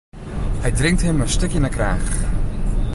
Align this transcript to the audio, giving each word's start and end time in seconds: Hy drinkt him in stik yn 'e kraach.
Hy 0.63 0.69
drinkt 0.77 1.03
him 1.05 1.17
in 1.23 1.31
stik 1.33 1.53
yn 1.57 1.67
'e 1.67 1.71
kraach. 1.75 2.11